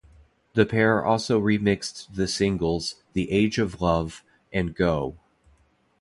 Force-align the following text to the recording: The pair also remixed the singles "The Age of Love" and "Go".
The 0.55 0.65
pair 0.65 1.05
also 1.05 1.39
remixed 1.39 2.15
the 2.15 2.27
singles 2.27 2.95
"The 3.13 3.29
Age 3.31 3.59
of 3.59 3.81
Love" 3.83 4.23
and 4.51 4.73
"Go". 4.73 5.19